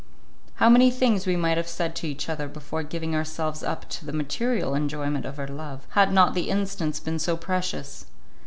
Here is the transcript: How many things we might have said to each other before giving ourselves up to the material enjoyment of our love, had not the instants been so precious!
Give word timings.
How 0.55 0.67
many 0.67 0.89
things 0.89 1.27
we 1.27 1.35
might 1.35 1.57
have 1.57 1.67
said 1.67 1.95
to 1.97 2.07
each 2.07 2.27
other 2.27 2.47
before 2.47 2.81
giving 2.81 3.13
ourselves 3.13 3.61
up 3.61 3.87
to 3.89 4.03
the 4.03 4.11
material 4.11 4.73
enjoyment 4.73 5.27
of 5.27 5.37
our 5.37 5.47
love, 5.47 5.85
had 5.91 6.11
not 6.11 6.33
the 6.33 6.49
instants 6.49 6.99
been 6.99 7.19
so 7.19 7.37
precious! 7.37 8.07